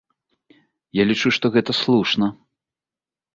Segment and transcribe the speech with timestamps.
[1.01, 2.31] Я лічу, што гэта слушна.